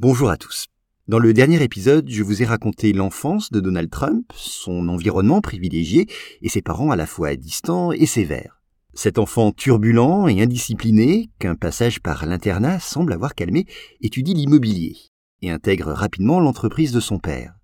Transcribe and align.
Bonjour 0.00 0.30
à 0.30 0.36
tous. 0.36 0.68
Dans 1.08 1.18
le 1.18 1.32
dernier 1.32 1.60
épisode, 1.60 2.08
je 2.08 2.22
vous 2.22 2.40
ai 2.40 2.44
raconté 2.44 2.92
l'enfance 2.92 3.50
de 3.50 3.58
Donald 3.58 3.90
Trump, 3.90 4.30
son 4.32 4.86
environnement 4.86 5.40
privilégié 5.40 6.06
et 6.40 6.48
ses 6.48 6.62
parents 6.62 6.92
à 6.92 6.96
la 6.96 7.04
fois 7.04 7.34
distants 7.34 7.90
et 7.90 8.06
sévères. 8.06 8.62
Cet 8.94 9.18
enfant 9.18 9.50
turbulent 9.50 10.28
et 10.28 10.40
indiscipliné, 10.40 11.30
qu'un 11.40 11.56
passage 11.56 11.98
par 11.98 12.26
l'internat 12.26 12.78
semble 12.78 13.12
avoir 13.12 13.34
calmé, 13.34 13.66
étudie 14.00 14.34
l'immobilier 14.34 14.96
et 15.42 15.50
intègre 15.50 15.90
rapidement 15.90 16.38
l'entreprise 16.38 16.92
de 16.92 17.00
son 17.00 17.18
père. 17.18 17.58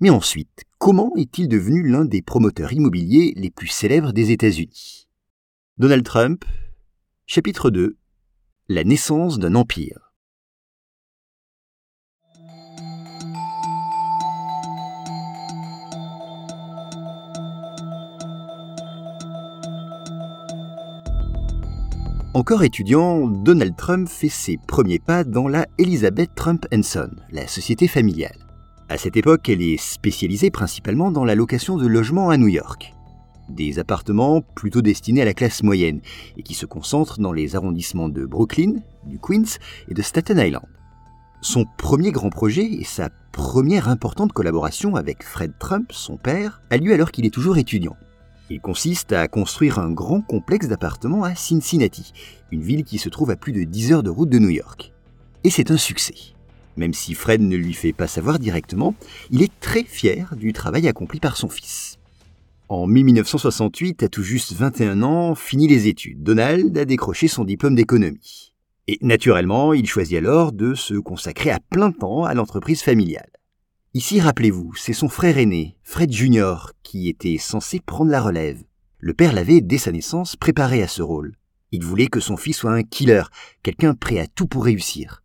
Mais 0.00 0.10
ensuite, 0.10 0.64
comment 0.76 1.12
est-il 1.16 1.48
devenu 1.48 1.88
l'un 1.88 2.04
des 2.04 2.20
promoteurs 2.20 2.74
immobiliers 2.74 3.32
les 3.38 3.50
plus 3.50 3.68
célèbres 3.68 4.12
des 4.12 4.32
États-Unis? 4.32 5.08
Donald 5.78 6.04
Trump, 6.04 6.44
chapitre 7.24 7.70
2 7.70 7.96
La 8.68 8.84
naissance 8.84 9.38
d'un 9.38 9.54
empire. 9.54 10.09
Encore 22.32 22.62
étudiant, 22.62 23.26
Donald 23.26 23.74
Trump 23.74 24.08
fait 24.08 24.28
ses 24.28 24.56
premiers 24.56 25.00
pas 25.00 25.24
dans 25.24 25.48
la 25.48 25.66
Elizabeth 25.78 26.30
Trump 26.36 26.64
Son, 26.84 27.10
la 27.32 27.48
société 27.48 27.88
familiale. 27.88 28.46
À 28.88 28.98
cette 28.98 29.16
époque, 29.16 29.48
elle 29.48 29.60
est 29.60 29.76
spécialisée 29.76 30.52
principalement 30.52 31.10
dans 31.10 31.24
la 31.24 31.34
location 31.34 31.76
de 31.76 31.88
logements 31.88 32.30
à 32.30 32.36
New 32.36 32.46
York. 32.46 32.94
Des 33.48 33.80
appartements 33.80 34.42
plutôt 34.42 34.80
destinés 34.80 35.22
à 35.22 35.24
la 35.24 35.34
classe 35.34 35.64
moyenne 35.64 36.02
et 36.36 36.44
qui 36.44 36.54
se 36.54 36.66
concentrent 36.66 37.18
dans 37.18 37.32
les 37.32 37.56
arrondissements 37.56 38.08
de 38.08 38.24
Brooklyn, 38.24 38.74
du 39.06 39.18
Queens 39.18 39.58
et 39.88 39.94
de 39.94 40.02
Staten 40.02 40.38
Island. 40.38 40.66
Son 41.40 41.64
premier 41.78 42.12
grand 42.12 42.30
projet 42.30 42.64
et 42.64 42.84
sa 42.84 43.08
première 43.32 43.88
importante 43.88 44.32
collaboration 44.32 44.94
avec 44.94 45.24
Fred 45.24 45.54
Trump, 45.58 45.90
son 45.90 46.16
père, 46.16 46.62
a 46.70 46.76
lieu 46.76 46.92
alors 46.92 47.10
qu'il 47.10 47.26
est 47.26 47.34
toujours 47.34 47.58
étudiant. 47.58 47.96
Il 48.52 48.60
consiste 48.60 49.12
à 49.12 49.28
construire 49.28 49.78
un 49.78 49.92
grand 49.92 50.22
complexe 50.22 50.66
d'appartements 50.66 51.22
à 51.22 51.36
Cincinnati, 51.36 52.12
une 52.50 52.62
ville 52.62 52.82
qui 52.82 52.98
se 52.98 53.08
trouve 53.08 53.30
à 53.30 53.36
plus 53.36 53.52
de 53.52 53.62
10 53.62 53.92
heures 53.92 54.02
de 54.02 54.10
route 54.10 54.28
de 54.28 54.40
New 54.40 54.50
York. 54.50 54.92
Et 55.44 55.50
c'est 55.50 55.70
un 55.70 55.76
succès. 55.76 56.16
Même 56.76 56.92
si 56.92 57.14
Fred 57.14 57.40
ne 57.40 57.56
lui 57.56 57.74
fait 57.74 57.92
pas 57.92 58.08
savoir 58.08 58.40
directement, 58.40 58.96
il 59.30 59.42
est 59.42 59.52
très 59.60 59.84
fier 59.84 60.34
du 60.36 60.52
travail 60.52 60.88
accompli 60.88 61.20
par 61.20 61.36
son 61.36 61.48
fils. 61.48 62.00
En 62.68 62.88
1968, 62.88 64.02
à 64.02 64.08
tout 64.08 64.24
juste 64.24 64.52
21 64.52 65.04
ans, 65.04 65.36
finit 65.36 65.68
les 65.68 65.86
études. 65.86 66.24
Donald 66.24 66.76
a 66.76 66.84
décroché 66.84 67.28
son 67.28 67.44
diplôme 67.44 67.76
d'économie. 67.76 68.52
Et 68.88 68.98
naturellement, 69.00 69.74
il 69.74 69.86
choisit 69.86 70.18
alors 70.18 70.50
de 70.50 70.74
se 70.74 70.94
consacrer 70.94 71.52
à 71.52 71.60
plein 71.70 71.92
temps 71.92 72.24
à 72.24 72.34
l'entreprise 72.34 72.82
familiale. 72.82 73.30
Ici, 73.92 74.20
rappelez-vous, 74.20 74.72
c'est 74.76 74.92
son 74.92 75.08
frère 75.08 75.36
aîné, 75.36 75.76
Fred 75.82 76.12
Jr., 76.12 76.74
qui 76.84 77.08
était 77.08 77.38
censé 77.38 77.80
prendre 77.80 78.12
la 78.12 78.20
relève. 78.20 78.62
Le 79.00 79.14
père 79.14 79.32
l'avait, 79.32 79.60
dès 79.60 79.78
sa 79.78 79.90
naissance, 79.90 80.36
préparé 80.36 80.80
à 80.80 80.86
ce 80.86 81.02
rôle. 81.02 81.34
Il 81.72 81.82
voulait 81.84 82.06
que 82.06 82.20
son 82.20 82.36
fils 82.36 82.58
soit 82.58 82.72
un 82.72 82.84
killer, 82.84 83.24
quelqu'un 83.64 83.94
prêt 83.94 84.20
à 84.20 84.28
tout 84.28 84.46
pour 84.46 84.64
réussir. 84.64 85.24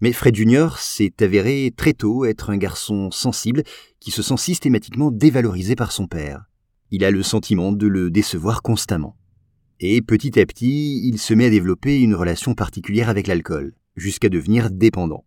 Mais 0.00 0.14
Fred 0.14 0.34
Jr. 0.34 0.68
s'est 0.78 1.12
avéré 1.20 1.70
très 1.76 1.92
tôt 1.92 2.24
être 2.24 2.48
un 2.48 2.56
garçon 2.56 3.10
sensible 3.10 3.62
qui 4.00 4.10
se 4.10 4.22
sent 4.22 4.38
systématiquement 4.38 5.10
dévalorisé 5.10 5.76
par 5.76 5.92
son 5.92 6.06
père. 6.06 6.46
Il 6.90 7.04
a 7.04 7.10
le 7.10 7.22
sentiment 7.22 7.72
de 7.72 7.86
le 7.86 8.10
décevoir 8.10 8.62
constamment. 8.62 9.18
Et 9.80 10.00
petit 10.00 10.40
à 10.40 10.46
petit, 10.46 11.06
il 11.06 11.18
se 11.18 11.34
met 11.34 11.46
à 11.46 11.50
développer 11.50 12.00
une 12.00 12.14
relation 12.14 12.54
particulière 12.54 13.10
avec 13.10 13.26
l'alcool, 13.26 13.74
jusqu'à 13.96 14.30
devenir 14.30 14.70
dépendant. 14.70 15.26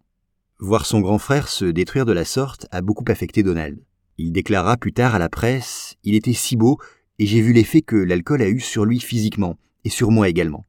Voir 0.63 0.85
son 0.85 0.99
grand 0.99 1.17
frère 1.17 1.47
se 1.47 1.65
détruire 1.65 2.05
de 2.05 2.11
la 2.11 2.23
sorte 2.23 2.67
a 2.69 2.83
beaucoup 2.83 3.03
affecté 3.07 3.41
Donald. 3.41 3.79
Il 4.19 4.31
déclara 4.31 4.77
plus 4.77 4.93
tard 4.93 5.15
à 5.15 5.19
la 5.19 5.27
presse 5.27 5.95
Il 6.03 6.13
était 6.13 6.33
si 6.33 6.55
beau, 6.55 6.77
et 7.17 7.25
j'ai 7.25 7.41
vu 7.41 7.51
l'effet 7.51 7.81
que 7.81 7.95
l'alcool 7.95 8.43
a 8.43 8.47
eu 8.47 8.59
sur 8.59 8.85
lui 8.85 8.99
physiquement, 8.99 9.57
et 9.85 9.89
sur 9.89 10.11
moi 10.11 10.29
également. 10.29 10.67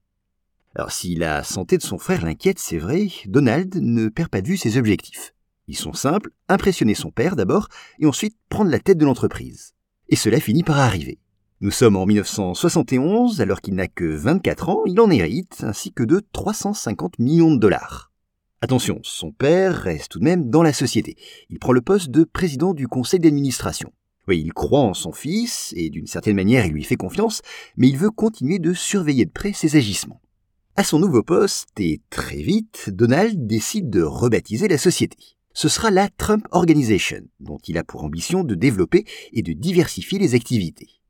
Alors 0.75 0.92
si 0.92 1.14
la 1.14 1.44
santé 1.44 1.76
de 1.76 1.82
son 1.82 1.98
frère 1.98 2.25
l'inquiète, 2.25 2.58
c'est 2.58 2.78
vrai, 2.78 3.08
Donald 3.26 3.76
ne 3.76 4.08
perd 4.08 4.31
pas 4.31 4.41
de 4.41 4.48
vue 4.48 4.56
ses 4.56 4.78
objectifs. 4.78 5.34
Ils 5.69 5.76
sont 5.76 5.92
simples, 5.92 6.31
impressionner 6.48 6.94
son 6.94 7.10
père 7.10 7.36
d'abord, 7.36 7.69
et 7.98 8.06
ensuite 8.06 8.38
prendre 8.48 8.70
la 8.70 8.81
tête 8.81 8.97
de 8.97 9.04
l'entreprise. 9.04 9.75
Et 10.08 10.16
cela 10.16 10.41
finit 10.41 10.64
par 10.64 10.78
arriver. 10.78 11.19
Nous 11.60 11.70
sommes 11.70 11.97
en 11.97 12.06
1971, 12.06 13.42
alors 13.42 13.60
qu'il 13.60 13.75
n'a 13.75 13.88
que 13.88 14.06
24 14.06 14.70
ans, 14.70 14.82
il 14.86 14.98
en 15.00 15.10
hérite, 15.10 15.62
ainsi 15.64 15.92
que 15.92 16.02
de 16.02 16.22
350 16.32 17.19
millions 17.19 17.52
de 17.52 17.60
dollars. 17.60 18.11
Attention, 18.64 19.00
son 19.02 19.32
père 19.32 19.74
reste 19.74 20.12
tout 20.12 20.18
de 20.20 20.24
même 20.24 20.48
dans 20.48 20.62
la 20.62 20.72
société. 20.72 21.16
Il 21.50 21.58
prend 21.58 21.72
le 21.72 21.80
poste 21.80 22.10
de 22.10 22.22
président 22.22 22.74
du 22.74 22.86
conseil 22.86 23.18
d'administration. 23.18 23.92
Oui, 24.28 24.40
il 24.40 24.52
croit 24.52 24.82
en 24.82 24.94
son 24.94 25.10
fils, 25.10 25.74
et 25.76 25.90
d'une 25.90 26.06
certaine 26.06 26.36
manière 26.36 26.64
il 26.64 26.72
lui 26.72 26.84
fait 26.84 26.94
confiance, 26.94 27.42
mais 27.76 27.88
il 27.88 27.98
veut 27.98 28.12
continuer 28.12 28.60
de 28.60 28.72
surveiller 28.72 29.24
de 29.24 29.32
près 29.32 29.52
ses 29.52 29.74
agissements. 29.74 30.22
À 30.76 30.84
son 30.84 31.00
nouveau 31.00 31.24
poste, 31.24 31.70
et 31.80 32.02
très 32.08 32.40
vite, 32.40 32.88
Donald 32.90 33.48
décide 33.48 33.90
de 33.90 34.02
rebaptiser 34.02 34.68
la 34.68 34.78
société. 34.78 35.16
Ce 35.54 35.68
sera 35.68 35.90
la 35.90 36.08
Trump 36.08 36.46
Organization, 36.52 37.22
dont 37.40 37.58
il 37.66 37.76
a 37.78 37.82
pour 37.82 38.04
ambition 38.04 38.44
de 38.44 38.54
développer 38.54 39.06
et 39.32 39.42
de 39.42 39.54
diversifier 39.54 40.20
les 40.20 40.36
activités. 40.36 41.00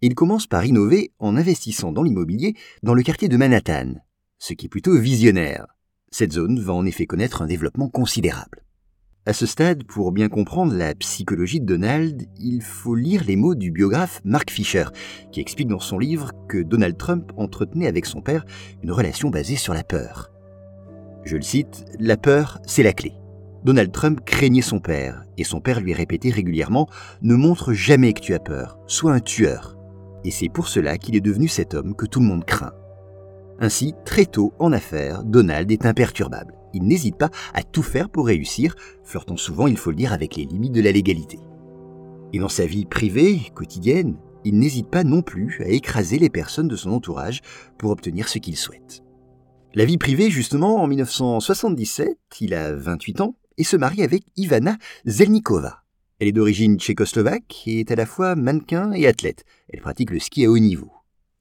Il 0.00 0.14
commence 0.14 0.46
par 0.46 0.64
innover 0.64 1.10
en 1.18 1.36
investissant 1.36 1.90
dans 1.90 2.04
l'immobilier 2.04 2.54
dans 2.84 2.94
le 2.94 3.02
quartier 3.02 3.26
de 3.26 3.36
Manhattan, 3.36 3.94
ce 4.38 4.52
qui 4.52 4.66
est 4.66 4.68
plutôt 4.68 4.96
visionnaire. 4.96 5.66
Cette 6.12 6.32
zone 6.32 6.58
va 6.58 6.72
en 6.72 6.86
effet 6.86 7.06
connaître 7.06 7.40
un 7.40 7.46
développement 7.46 7.88
considérable. 7.88 8.64
À 9.26 9.32
ce 9.32 9.46
stade, 9.46 9.84
pour 9.84 10.10
bien 10.10 10.28
comprendre 10.28 10.74
la 10.74 10.94
psychologie 10.96 11.60
de 11.60 11.66
Donald, 11.66 12.26
il 12.40 12.62
faut 12.62 12.96
lire 12.96 13.22
les 13.24 13.36
mots 13.36 13.54
du 13.54 13.70
biographe 13.70 14.20
Mark 14.24 14.50
Fisher, 14.50 14.86
qui 15.30 15.40
explique 15.40 15.68
dans 15.68 15.78
son 15.78 16.00
livre 16.00 16.32
que 16.48 16.58
Donald 16.58 16.96
Trump 16.96 17.30
entretenait 17.36 17.86
avec 17.86 18.06
son 18.06 18.22
père 18.22 18.44
une 18.82 18.90
relation 18.90 19.30
basée 19.30 19.54
sur 19.54 19.72
la 19.72 19.84
peur. 19.84 20.32
Je 21.24 21.36
le 21.36 21.42
cite, 21.42 21.84
La 22.00 22.16
peur, 22.16 22.58
c'est 22.66 22.82
la 22.82 22.92
clé. 22.92 23.12
Donald 23.64 23.92
Trump 23.92 24.20
craignait 24.24 24.62
son 24.62 24.80
père, 24.80 25.24
et 25.38 25.44
son 25.44 25.60
père 25.60 25.80
lui 25.80 25.92
répétait 25.92 26.30
régulièrement 26.30 26.88
Ne 27.22 27.36
montre 27.36 27.72
jamais 27.72 28.14
que 28.14 28.20
tu 28.20 28.34
as 28.34 28.40
peur, 28.40 28.80
sois 28.88 29.12
un 29.12 29.20
tueur. 29.20 29.76
Et 30.24 30.32
c'est 30.32 30.48
pour 30.48 30.66
cela 30.66 30.98
qu'il 30.98 31.14
est 31.14 31.20
devenu 31.20 31.46
cet 31.46 31.72
homme 31.72 31.94
que 31.94 32.06
tout 32.06 32.20
le 32.20 32.26
monde 32.26 32.44
craint. 32.44 32.72
Ainsi, 33.60 33.94
très 34.06 34.24
tôt 34.24 34.54
en 34.58 34.72
affaires, 34.72 35.22
Donald 35.22 35.70
est 35.70 35.84
imperturbable. 35.84 36.54
Il 36.72 36.84
n'hésite 36.84 37.16
pas 37.16 37.30
à 37.52 37.62
tout 37.62 37.82
faire 37.82 38.08
pour 38.08 38.26
réussir, 38.26 38.74
flirtant 39.04 39.36
souvent, 39.36 39.66
il 39.66 39.76
faut 39.76 39.90
le 39.90 39.96
dire, 39.96 40.14
avec 40.14 40.36
les 40.36 40.46
limites 40.46 40.72
de 40.72 40.80
la 40.80 40.92
légalité. 40.92 41.38
Et 42.32 42.38
dans 42.38 42.48
sa 42.48 42.64
vie 42.64 42.86
privée, 42.86 43.50
quotidienne, 43.54 44.16
il 44.44 44.58
n'hésite 44.58 44.88
pas 44.88 45.04
non 45.04 45.20
plus 45.20 45.60
à 45.62 45.68
écraser 45.68 46.18
les 46.18 46.30
personnes 46.30 46.68
de 46.68 46.76
son 46.76 46.90
entourage 46.90 47.42
pour 47.76 47.90
obtenir 47.90 48.28
ce 48.28 48.38
qu'il 48.38 48.56
souhaite. 48.56 49.02
La 49.74 49.84
vie 49.84 49.98
privée, 49.98 50.30
justement, 50.30 50.82
en 50.82 50.86
1977, 50.86 52.16
il 52.40 52.54
a 52.54 52.72
28 52.72 53.20
ans 53.20 53.36
et 53.58 53.64
se 53.64 53.76
marie 53.76 54.02
avec 54.02 54.24
Ivana 54.36 54.78
Zelnikova. 55.04 55.82
Elle 56.18 56.28
est 56.28 56.32
d'origine 56.32 56.78
tchécoslovaque 56.78 57.64
et 57.66 57.80
est 57.80 57.90
à 57.90 57.96
la 57.96 58.06
fois 58.06 58.36
mannequin 58.36 58.92
et 58.92 59.06
athlète. 59.06 59.44
Elle 59.68 59.80
pratique 59.80 60.10
le 60.10 60.18
ski 60.18 60.46
à 60.46 60.50
haut 60.50 60.58
niveau. 60.58 60.90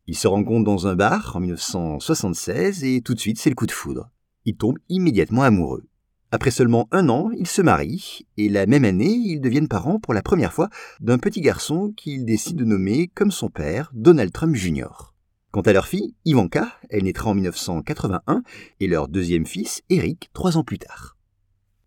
Ils 0.09 0.17
se 0.17 0.27
rencontrent 0.27 0.63
dans 0.63 0.87
un 0.87 0.95
bar 0.95 1.35
en 1.35 1.39
1976 1.39 2.83
et 2.83 3.01
tout 3.01 3.13
de 3.13 3.19
suite 3.19 3.37
c'est 3.37 3.51
le 3.51 3.55
coup 3.55 3.67
de 3.67 3.71
foudre. 3.71 4.09
Ils 4.43 4.57
tombent 4.57 4.79
immédiatement 4.89 5.43
amoureux. 5.43 5.83
Après 6.31 6.49
seulement 6.49 6.87
un 6.91 7.09
an, 7.09 7.29
ils 7.37 7.45
se 7.45 7.61
marient 7.61 8.25
et 8.35 8.49
la 8.49 8.65
même 8.65 8.85
année, 8.85 9.11
ils 9.11 9.39
deviennent 9.39 9.67
parents 9.67 9.99
pour 9.99 10.15
la 10.15 10.23
première 10.23 10.51
fois 10.51 10.69
d'un 10.99 11.19
petit 11.19 11.41
garçon 11.41 11.93
qu'ils 11.95 12.25
décident 12.25 12.57
de 12.57 12.65
nommer 12.65 13.07
comme 13.09 13.29
son 13.29 13.49
père, 13.49 13.91
Donald 13.93 14.31
Trump 14.31 14.55
Jr. 14.55 15.13
Quant 15.51 15.61
à 15.61 15.73
leur 15.73 15.85
fille, 15.85 16.15
Ivanka, 16.25 16.73
elle 16.89 17.03
naîtra 17.03 17.29
en 17.29 17.35
1981 17.35 18.41
et 18.79 18.87
leur 18.87 19.09
deuxième 19.09 19.45
fils, 19.45 19.83
Eric, 19.91 20.31
trois 20.33 20.57
ans 20.57 20.63
plus 20.63 20.79
tard. 20.79 21.18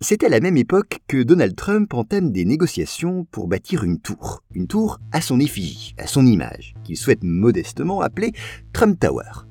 C'est 0.02 0.24
à 0.24 0.28
la 0.28 0.40
même 0.40 0.56
époque 0.56 0.98
que 1.06 1.22
Donald 1.22 1.54
Trump 1.54 1.94
entame 1.94 2.32
des 2.32 2.44
négociations 2.44 3.24
pour 3.30 3.46
bâtir 3.46 3.84
une 3.84 4.00
tour, 4.00 4.42
une 4.52 4.66
tour 4.66 4.98
à 5.12 5.20
son 5.20 5.38
effigie, 5.38 5.94
à 5.96 6.08
son 6.08 6.26
image, 6.26 6.74
qu'il 6.82 6.96
souhaite 6.96 7.22
modestement 7.22 8.00
appeler 8.00 8.32
Trump 8.72 8.98
Tower. 8.98 9.46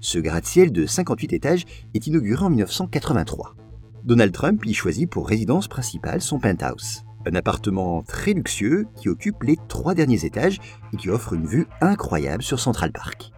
Ce 0.00 0.18
gratte-ciel 0.18 0.72
de 0.72 0.86
58 0.86 1.34
étages 1.34 1.64
est 1.92 2.06
inauguré 2.06 2.42
en 2.46 2.48
1983. 2.48 3.56
Donald 4.04 4.32
Trump 4.32 4.64
y 4.64 4.72
choisit 4.72 5.08
pour 5.08 5.28
résidence 5.28 5.68
principale 5.68 6.22
son 6.22 6.38
penthouse, 6.38 7.02
un 7.26 7.34
appartement 7.34 8.02
très 8.02 8.32
luxueux 8.32 8.86
qui 8.96 9.10
occupe 9.10 9.42
les 9.42 9.58
trois 9.68 9.94
derniers 9.94 10.24
étages 10.24 10.60
et 10.94 10.96
qui 10.96 11.10
offre 11.10 11.34
une 11.34 11.46
vue 11.46 11.66
incroyable 11.82 12.42
sur 12.42 12.58
Central 12.58 12.90
Park. 12.90 13.32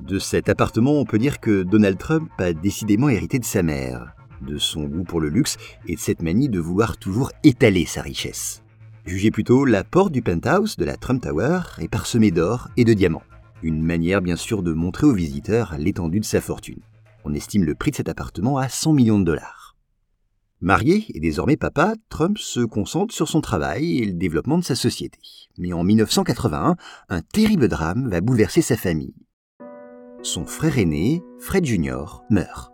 De 0.00 0.20
cet 0.20 0.48
appartement, 0.48 0.92
on 0.92 1.04
peut 1.04 1.18
dire 1.18 1.40
que 1.40 1.64
Donald 1.64 1.98
Trump 1.98 2.30
a 2.38 2.52
décidément 2.52 3.08
hérité 3.08 3.40
de 3.40 3.44
sa 3.44 3.64
mère, 3.64 4.14
de 4.42 4.58
son 4.58 4.84
goût 4.84 5.04
pour 5.04 5.20
le 5.20 5.28
luxe 5.28 5.56
et 5.86 5.94
de 5.94 6.00
cette 6.00 6.22
manie 6.22 6.48
de 6.48 6.60
vouloir 6.60 6.96
toujours 6.96 7.32
étaler 7.44 7.86
sa 7.86 8.02
richesse. 8.02 8.62
Jugez 9.04 9.30
plutôt, 9.30 9.64
la 9.64 9.82
porte 9.82 10.12
du 10.12 10.22
penthouse 10.22 10.76
de 10.76 10.84
la 10.84 10.96
Trump 10.96 11.22
Tower 11.22 11.60
est 11.78 11.88
parsemée 11.88 12.30
d'or 12.30 12.68
et 12.76 12.84
de 12.84 12.94
diamants. 12.94 13.22
Une 13.62 13.82
manière 13.82 14.22
bien 14.22 14.36
sûr 14.36 14.62
de 14.62 14.72
montrer 14.72 15.06
aux 15.06 15.14
visiteurs 15.14 15.74
l'étendue 15.78 16.20
de 16.20 16.24
sa 16.24 16.40
fortune. 16.40 16.80
On 17.24 17.34
estime 17.34 17.64
le 17.64 17.74
prix 17.74 17.90
de 17.90 17.96
cet 17.96 18.08
appartement 18.08 18.58
à 18.58 18.68
100 18.68 18.92
millions 18.92 19.18
de 19.18 19.24
dollars. 19.24 19.76
Marié 20.60 21.06
et 21.14 21.18
désormais 21.18 21.56
papa, 21.56 21.94
Trump 22.08 22.38
se 22.38 22.60
concentre 22.60 23.12
sur 23.12 23.28
son 23.28 23.40
travail 23.40 23.98
et 23.98 24.06
le 24.06 24.12
développement 24.12 24.58
de 24.58 24.64
sa 24.64 24.76
société. 24.76 25.18
Mais 25.58 25.72
en 25.72 25.82
1981, 25.82 26.76
un 27.08 27.20
terrible 27.20 27.66
drame 27.66 28.08
va 28.08 28.20
bouleverser 28.20 28.62
sa 28.62 28.76
famille. 28.76 29.14
Son 30.22 30.46
frère 30.46 30.78
aîné, 30.78 31.20
Fred 31.40 31.64
Jr., 31.64 32.22
meurt. 32.30 32.71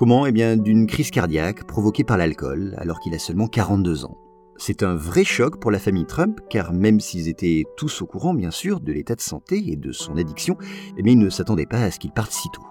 Comment? 0.00 0.24
Eh 0.24 0.32
bien, 0.32 0.56
d'une 0.56 0.86
crise 0.86 1.10
cardiaque 1.10 1.64
provoquée 1.64 2.04
par 2.04 2.16
l'alcool 2.16 2.74
alors 2.78 3.00
qu'il 3.00 3.14
a 3.14 3.18
seulement 3.18 3.48
42 3.48 4.06
ans. 4.06 4.16
C'est 4.56 4.82
un 4.82 4.94
vrai 4.94 5.24
choc 5.24 5.60
pour 5.60 5.70
la 5.70 5.78
famille 5.78 6.06
Trump, 6.06 6.40
car 6.48 6.72
même 6.72 7.00
s'ils 7.00 7.28
étaient 7.28 7.64
tous 7.76 8.00
au 8.00 8.06
courant, 8.06 8.32
bien 8.32 8.50
sûr, 8.50 8.80
de 8.80 8.94
l'état 8.94 9.14
de 9.14 9.20
santé 9.20 9.62
et 9.66 9.76
de 9.76 9.92
son 9.92 10.16
addiction, 10.16 10.56
eh 10.96 11.02
ils 11.04 11.18
ne 11.18 11.28
s'attendaient 11.28 11.66
pas 11.66 11.82
à 11.82 11.90
ce 11.90 11.98
qu'il 11.98 12.12
parte 12.12 12.32
si 12.32 12.48
tôt. 12.50 12.62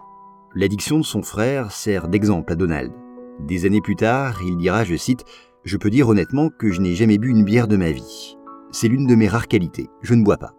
L'addiction 0.55 0.97
de 0.97 1.03
son 1.03 1.21
frère 1.21 1.71
sert 1.71 2.07
d'exemple 2.07 2.51
à 2.51 2.55
Donald. 2.55 2.91
Des 3.47 3.67
années 3.67 3.81
plus 3.81 3.95
tard, 3.95 4.39
il 4.43 4.57
dira, 4.57 4.83
je 4.83 4.95
cite, 4.95 5.23
Je 5.63 5.77
peux 5.77 5.91
dire 5.91 6.09
honnêtement 6.09 6.49
que 6.49 6.71
je 6.71 6.81
n'ai 6.81 6.95
jamais 6.95 7.19
bu 7.19 7.29
une 7.29 7.45
bière 7.45 7.67
de 7.67 7.77
ma 7.77 7.91
vie. 7.91 8.37
C'est 8.71 8.87
l'une 8.87 9.05
de 9.05 9.13
mes 9.13 9.27
rares 9.27 9.47
qualités, 9.47 9.87
je 10.01 10.15
ne 10.15 10.23
bois 10.23 10.37
pas. 10.37 10.55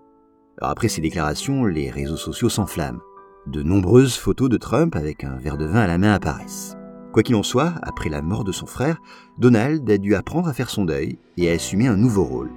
après 0.61 0.87
ces 0.87 1.01
déclarations, 1.01 1.65
les 1.65 1.91
réseaux 1.91 2.17
sociaux 2.17 2.49
s'enflamment. 2.49 3.01
De 3.47 3.63
nombreuses 3.63 4.17
photos 4.17 4.51
de 4.51 4.59
Trump 4.59 4.95
avec 4.95 5.25
un 5.25 5.37
verre 5.37 5.57
de 5.57 5.65
vin 5.65 5.81
à 5.81 5.87
la 5.87 5.97
main 5.97 6.13
apparaissent. 6.13 6.77
Quoi 7.13 7.23
qu'il 7.23 7.35
en 7.35 7.43
soit, 7.43 7.75
après 7.83 8.11
la 8.11 8.21
mort 8.23 8.45
de 8.45 8.53
son 8.53 8.67
frère, 8.67 9.01
Donald 9.39 9.91
a 9.91 9.99
dû 9.99 10.15
apprendre 10.15 10.49
à 10.49 10.53
faire 10.53 10.69
son 10.69 10.85
deuil 10.85 11.19
et 11.37 11.51
à 11.51 11.55
assumer 11.55 11.87
un 11.87 11.97
nouveau 11.97 12.25
rôle, 12.25 12.51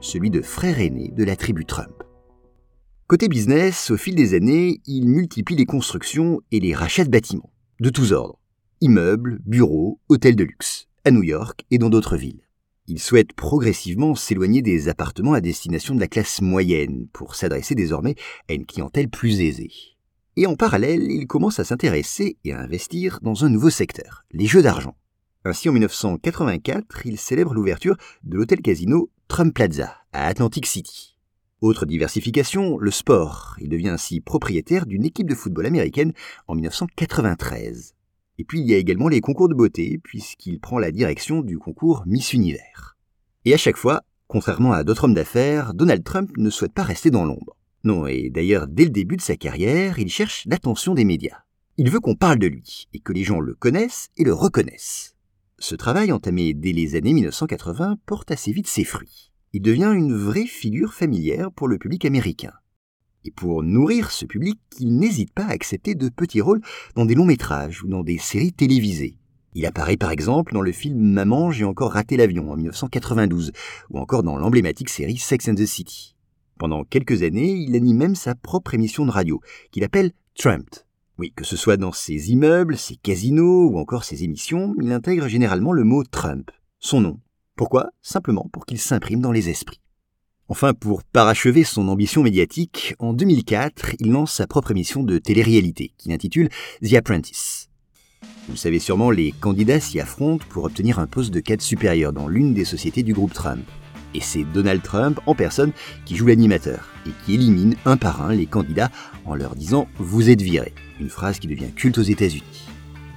celui 0.00 0.30
de 0.30 0.40
frère 0.40 0.80
aîné 0.80 1.12
de 1.14 1.22
la 1.22 1.36
tribu 1.36 1.66
Trump. 1.66 2.02
Côté 3.06 3.28
business, 3.28 3.90
au 3.90 3.98
fil 3.98 4.14
des 4.14 4.34
années, 4.34 4.80
il 4.86 5.06
multiplie 5.06 5.54
les 5.54 5.66
constructions 5.66 6.40
et 6.50 6.60
les 6.60 6.74
rachats 6.74 7.04
de 7.04 7.10
bâtiments, 7.10 7.52
de 7.80 7.90
tous 7.90 8.12
ordres 8.12 8.38
immeubles, 8.80 9.38
bureaux, 9.46 10.00
hôtels 10.08 10.34
de 10.34 10.42
luxe, 10.42 10.88
à 11.04 11.12
New 11.12 11.22
York 11.22 11.64
et 11.70 11.78
dans 11.78 11.88
d'autres 11.88 12.16
villes. 12.16 12.48
Il 12.88 12.98
souhaite 12.98 13.32
progressivement 13.32 14.16
s'éloigner 14.16 14.60
des 14.60 14.88
appartements 14.88 15.34
à 15.34 15.40
destination 15.40 15.94
de 15.94 16.00
la 16.00 16.08
classe 16.08 16.40
moyenne 16.42 17.06
pour 17.12 17.36
s'adresser 17.36 17.76
désormais 17.76 18.16
à 18.48 18.54
une 18.54 18.66
clientèle 18.66 19.08
plus 19.08 19.40
aisée. 19.40 19.91
Et 20.36 20.46
en 20.46 20.56
parallèle, 20.56 21.10
il 21.10 21.26
commence 21.26 21.60
à 21.60 21.64
s'intéresser 21.64 22.38
et 22.44 22.54
à 22.54 22.60
investir 22.60 23.18
dans 23.20 23.44
un 23.44 23.50
nouveau 23.50 23.68
secteur, 23.68 24.24
les 24.30 24.46
jeux 24.46 24.62
d'argent. 24.62 24.96
Ainsi, 25.44 25.68
en 25.68 25.72
1984, 25.72 27.04
il 27.04 27.18
célèbre 27.18 27.52
l'ouverture 27.52 27.96
de 28.24 28.36
l'hôtel 28.36 28.62
casino 28.62 29.10
Trump 29.28 29.54
Plaza 29.54 29.94
à 30.12 30.26
Atlantic 30.26 30.64
City. 30.64 31.18
Autre 31.60 31.84
diversification, 31.84 32.78
le 32.78 32.90
sport. 32.90 33.56
Il 33.60 33.68
devient 33.68 33.90
ainsi 33.90 34.20
propriétaire 34.20 34.86
d'une 34.86 35.04
équipe 35.04 35.28
de 35.28 35.34
football 35.34 35.66
américaine 35.66 36.12
en 36.48 36.54
1993. 36.54 37.94
Et 38.38 38.44
puis 38.44 38.60
il 38.60 38.66
y 38.66 38.74
a 38.74 38.78
également 38.78 39.08
les 39.08 39.20
concours 39.20 39.48
de 39.48 39.54
beauté, 39.54 40.00
puisqu'il 40.02 40.60
prend 40.60 40.78
la 40.78 40.90
direction 40.90 41.42
du 41.42 41.58
concours 41.58 42.04
Miss 42.06 42.32
Univers. 42.32 42.96
Et 43.44 43.52
à 43.52 43.58
chaque 43.58 43.76
fois, 43.76 44.00
contrairement 44.28 44.72
à 44.72 44.82
d'autres 44.82 45.04
hommes 45.04 45.14
d'affaires, 45.14 45.74
Donald 45.74 46.02
Trump 46.02 46.30
ne 46.38 46.50
souhaite 46.50 46.72
pas 46.72 46.84
rester 46.84 47.10
dans 47.10 47.24
l'ombre. 47.24 47.56
Non, 47.84 48.06
et 48.06 48.30
d'ailleurs, 48.30 48.68
dès 48.68 48.84
le 48.84 48.90
début 48.90 49.16
de 49.16 49.22
sa 49.22 49.36
carrière, 49.36 49.98
il 49.98 50.08
cherche 50.08 50.46
l'attention 50.46 50.94
des 50.94 51.04
médias. 51.04 51.42
Il 51.78 51.90
veut 51.90 52.00
qu'on 52.00 52.14
parle 52.14 52.38
de 52.38 52.46
lui, 52.46 52.88
et 52.92 53.00
que 53.00 53.12
les 53.12 53.24
gens 53.24 53.40
le 53.40 53.54
connaissent 53.54 54.10
et 54.16 54.24
le 54.24 54.32
reconnaissent. 54.32 55.16
Ce 55.58 55.74
travail, 55.74 56.12
entamé 56.12 56.54
dès 56.54 56.72
les 56.72 56.96
années 56.96 57.12
1980, 57.12 57.98
porte 58.06 58.30
assez 58.30 58.52
vite 58.52 58.68
ses 58.68 58.84
fruits. 58.84 59.32
Il 59.52 59.62
devient 59.62 59.92
une 59.94 60.14
vraie 60.14 60.46
figure 60.46 60.94
familière 60.94 61.50
pour 61.52 61.68
le 61.68 61.78
public 61.78 62.04
américain. 62.04 62.52
Et 63.24 63.30
pour 63.30 63.62
nourrir 63.62 64.10
ce 64.10 64.26
public, 64.26 64.58
il 64.78 64.96
n'hésite 64.96 65.32
pas 65.32 65.44
à 65.44 65.52
accepter 65.52 65.94
de 65.94 66.08
petits 66.08 66.40
rôles 66.40 66.62
dans 66.96 67.04
des 67.04 67.14
longs 67.14 67.24
métrages 67.24 67.82
ou 67.82 67.88
dans 67.88 68.02
des 68.02 68.18
séries 68.18 68.52
télévisées. 68.52 69.18
Il 69.54 69.66
apparaît 69.66 69.96
par 69.96 70.10
exemple 70.10 70.54
dans 70.54 70.62
le 70.62 70.72
film 70.72 70.98
Maman, 70.98 71.50
j'ai 71.50 71.64
encore 71.64 71.92
raté 71.92 72.16
l'avion 72.16 72.50
en 72.50 72.56
1992, 72.56 73.52
ou 73.90 73.98
encore 73.98 74.22
dans 74.22 74.36
l'emblématique 74.36 74.88
série 74.88 75.18
Sex 75.18 75.48
and 75.48 75.54
the 75.54 75.66
City. 75.66 76.16
Pendant 76.58 76.84
quelques 76.84 77.22
années, 77.22 77.52
il 77.52 77.74
anime 77.74 77.96
même 77.96 78.14
sa 78.14 78.34
propre 78.34 78.74
émission 78.74 79.04
de 79.06 79.10
radio, 79.10 79.40
qu'il 79.70 79.84
appelle 79.84 80.12
Trumped. 80.34 80.84
Oui, 81.18 81.32
que 81.34 81.44
ce 81.44 81.56
soit 81.56 81.76
dans 81.76 81.92
ses 81.92 82.30
immeubles, 82.30 82.76
ses 82.76 82.96
casinos 82.96 83.70
ou 83.70 83.78
encore 83.78 84.04
ses 84.04 84.24
émissions, 84.24 84.74
il 84.80 84.92
intègre 84.92 85.28
généralement 85.28 85.72
le 85.72 85.84
mot 85.84 86.04
Trump, 86.04 86.50
son 86.78 87.00
nom. 87.00 87.20
Pourquoi? 87.56 87.90
Simplement 88.00 88.48
pour 88.52 88.64
qu'il 88.64 88.78
s'imprime 88.78 89.20
dans 89.20 89.32
les 89.32 89.48
esprits. 89.48 89.80
Enfin, 90.48 90.74
pour 90.74 91.02
parachever 91.02 91.64
son 91.64 91.88
ambition 91.88 92.22
médiatique, 92.22 92.94
en 92.98 93.12
2004, 93.12 93.96
il 94.00 94.10
lance 94.10 94.32
sa 94.32 94.46
propre 94.46 94.70
émission 94.72 95.02
de 95.02 95.18
télé-réalité, 95.18 95.92
qu'il 95.96 96.12
intitule 96.12 96.48
The 96.82 96.94
Apprentice. 96.94 97.70
Vous 98.46 98.52
le 98.52 98.56
savez 98.56 98.78
sûrement, 98.78 99.10
les 99.10 99.32
candidats 99.32 99.80
s'y 99.80 100.00
affrontent 100.00 100.44
pour 100.48 100.64
obtenir 100.64 100.98
un 100.98 101.06
poste 101.06 101.32
de 101.32 101.40
cadre 101.40 101.62
supérieur 101.62 102.12
dans 102.12 102.28
l'une 102.28 102.54
des 102.54 102.64
sociétés 102.64 103.02
du 103.02 103.12
groupe 103.12 103.32
Trump. 103.32 103.64
Et 104.14 104.20
c'est 104.20 104.44
Donald 104.44 104.82
Trump 104.82 105.20
en 105.26 105.34
personne 105.34 105.72
qui 106.04 106.16
joue 106.16 106.26
l'animateur 106.26 106.88
et 107.06 107.10
qui 107.24 107.34
élimine 107.34 107.76
un 107.84 107.96
par 107.96 108.22
un 108.22 108.34
les 108.34 108.46
candidats 108.46 108.90
en 109.24 109.34
leur 109.34 109.54
disant 109.56 109.88
Vous 109.98 110.30
êtes 110.30 110.42
virés, 110.42 110.74
une 111.00 111.08
phrase 111.08 111.38
qui 111.38 111.48
devient 111.48 111.72
culte 111.74 111.98
aux 111.98 112.02
États-Unis. 112.02 112.68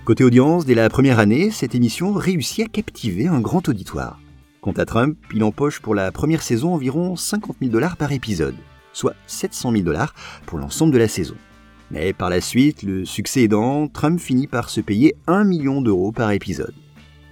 Côté 0.06 0.24
audience, 0.24 0.66
dès 0.66 0.76
la 0.76 0.90
première 0.90 1.20
année, 1.20 1.50
cette 1.50 1.74
émission 1.74 2.14
réussit 2.14 2.66
à 2.66 2.70
captiver 2.70 3.28
un 3.28 3.42
grand 3.42 3.68
auditoire. 3.68 4.20
Quant 4.62 4.72
à 4.74 4.86
Trump, 4.86 5.18
il 5.34 5.44
empoche 5.44 5.80
pour 5.80 5.96
la 5.96 6.12
première 6.12 6.44
saison 6.44 6.74
environ 6.74 7.16
50 7.16 7.58
000 7.60 7.72
dollars 7.72 7.98
par 7.98 8.12
épisode, 8.12 8.56
soit 8.94 9.16
700 9.28 9.72
000 9.72 9.84
dollars 9.84 10.14
pour 10.46 10.60
l'ensemble 10.60 10.94
de 10.94 11.00
la 11.00 11.08
saison. 11.08 11.36
Mais 11.92 12.14
par 12.14 12.30
la 12.30 12.42
suite, 12.42 12.84
le 12.84 13.06
succès 13.06 13.44
aidant, 13.44 13.88
Trump 13.88 14.20
finit 14.20 14.48
par 14.48 14.70
se 14.70 14.82
payer 14.82 15.16
1 15.28 15.44
million 15.44 15.82
d'euros 15.82 16.12
par 16.12 16.32
épisode. 16.32 16.74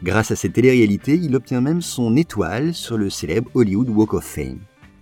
Grâce 0.04 0.32
à 0.32 0.36
cette 0.36 0.54
télé-réalité, 0.54 1.16
il 1.16 1.36
obtient 1.36 1.62
même 1.62 1.82
son 1.82 2.16
étoile 2.16 2.74
sur 2.74 2.98
le 2.98 3.10
célèbre 3.10 3.50
Hollywood 3.56 3.90
Walk 3.90 4.14
of 4.14 4.26
Fame. 4.26 4.60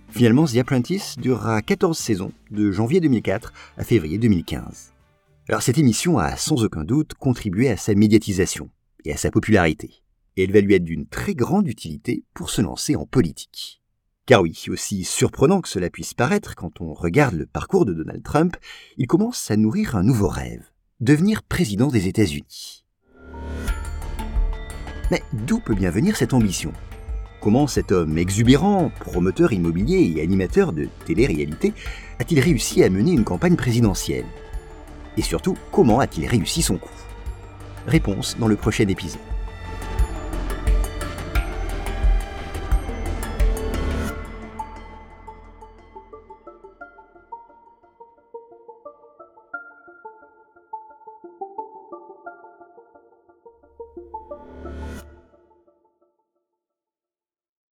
Finalement, 0.08 0.46
The 0.46 0.56
Apprentice 0.56 1.16
durera 1.18 1.60
14 1.60 1.98
saisons, 1.98 2.32
de 2.50 2.70
janvier 2.70 3.00
2004 3.00 3.52
à 3.76 3.84
février 3.84 4.18
2015. 4.18 4.92
Alors 5.48 5.62
cette 5.62 5.78
émission 5.78 6.18
a 6.18 6.36
sans 6.36 6.64
aucun 6.64 6.84
doute 6.84 7.14
contribué 7.14 7.68
à 7.68 7.76
sa 7.76 7.94
médiatisation 7.94 8.70
et 9.04 9.12
à 9.12 9.16
sa 9.16 9.30
popularité 9.30 10.02
et 10.36 10.44
elle 10.44 10.52
va 10.52 10.60
lui 10.60 10.74
être 10.74 10.84
d'une 10.84 11.06
très 11.06 11.34
grande 11.34 11.68
utilité 11.68 12.24
pour 12.34 12.50
se 12.50 12.62
lancer 12.62 12.96
en 12.96 13.06
politique. 13.06 13.82
Car 14.26 14.42
oui, 14.42 14.64
aussi 14.68 15.04
surprenant 15.04 15.60
que 15.60 15.68
cela 15.68 15.90
puisse 15.90 16.14
paraître 16.14 16.54
quand 16.54 16.80
on 16.80 16.94
regarde 16.94 17.34
le 17.34 17.46
parcours 17.46 17.84
de 17.84 17.92
Donald 17.92 18.22
Trump, 18.22 18.56
il 18.96 19.06
commence 19.06 19.50
à 19.50 19.56
nourrir 19.56 19.96
un 19.96 20.04
nouveau 20.04 20.28
rêve, 20.28 20.70
devenir 21.00 21.42
président 21.42 21.88
des 21.88 22.06
États-Unis. 22.06 22.81
Mais 25.10 25.22
d'où 25.32 25.58
peut 25.58 25.74
bien 25.74 25.90
venir 25.90 26.16
cette 26.16 26.32
ambition? 26.32 26.72
Comment 27.40 27.66
cet 27.66 27.90
homme 27.90 28.18
exubérant, 28.18 28.92
promoteur 29.00 29.52
immobilier 29.52 30.14
et 30.14 30.22
animateur 30.22 30.72
de 30.72 30.88
télé-réalité, 31.06 31.74
a-t-il 32.20 32.40
réussi 32.40 32.84
à 32.84 32.90
mener 32.90 33.12
une 33.12 33.24
campagne 33.24 33.56
présidentielle? 33.56 34.26
Et 35.16 35.22
surtout, 35.22 35.56
comment 35.72 36.00
a-t-il 36.00 36.26
réussi 36.28 36.62
son 36.62 36.78
coup? 36.78 36.88
Réponse 37.86 38.36
dans 38.38 38.48
le 38.48 38.56
prochain 38.56 38.86
épisode. 38.86 39.18